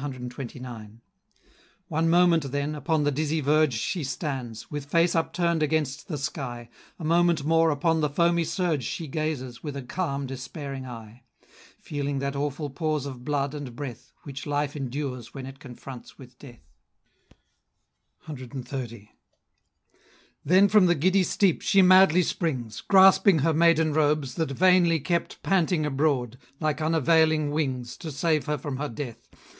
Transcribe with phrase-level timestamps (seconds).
[0.00, 0.98] CXXIX.
[1.88, 6.70] One moment then, upon the dizzy verge She stands; with face upturn'd against the sky;
[6.98, 11.22] A moment more, upon the foamy surge She gazes, with a calm despairing eye;
[11.78, 16.36] Feeling that awful pause of blood and breath, Which life endures when it confronts with
[16.38, 16.64] death;
[18.26, 19.08] CXXX.
[20.44, 25.42] Then from the giddy steep she madly springs, Grasping her maiden robes, that vainly kept
[25.44, 29.28] Panting abroad, like unavailing wings, To save her from her death.